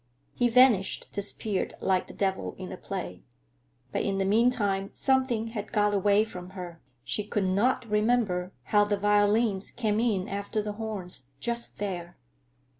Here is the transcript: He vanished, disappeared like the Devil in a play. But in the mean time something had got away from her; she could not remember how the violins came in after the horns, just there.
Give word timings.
He 0.33 0.49
vanished, 0.49 1.09
disappeared 1.11 1.75
like 1.79 2.07
the 2.07 2.13
Devil 2.15 2.55
in 2.57 2.71
a 2.71 2.75
play. 2.75 3.21
But 3.91 4.01
in 4.01 4.17
the 4.17 4.25
mean 4.25 4.49
time 4.49 4.89
something 4.95 5.49
had 5.49 5.71
got 5.71 5.93
away 5.93 6.23
from 6.23 6.49
her; 6.57 6.81
she 7.03 7.23
could 7.23 7.45
not 7.45 7.87
remember 7.87 8.51
how 8.63 8.83
the 8.83 8.97
violins 8.97 9.69
came 9.69 9.99
in 9.99 10.27
after 10.27 10.59
the 10.59 10.73
horns, 10.73 11.27
just 11.39 11.77
there. 11.77 12.17